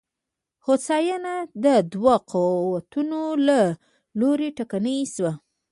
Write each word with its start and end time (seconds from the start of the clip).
هوساینه 0.65 1.35
د 1.63 1.65
دوو 1.93 2.15
قوتونو 2.29 3.21
له 3.47 3.59
لوري 4.19 4.49
ټکنۍ 4.57 4.99
شوه. 5.13 5.33